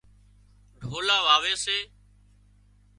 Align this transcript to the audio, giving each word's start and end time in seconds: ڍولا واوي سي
ڍولا 0.89 1.17
واوي 1.27 1.53
سي 1.63 1.77